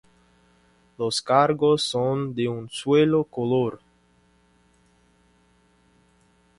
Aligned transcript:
Los 0.97 1.21
cargos 1.21 1.83
son 1.83 2.33
de 2.33 2.47
un 2.47 2.67
solo 2.71 3.23
color. 3.23 3.79